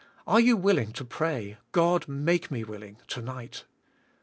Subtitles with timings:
[0.25, 3.65] Are you willing to pray, God make me willing, to night?